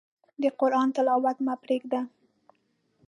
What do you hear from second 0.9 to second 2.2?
تلاوت مه پرېږده.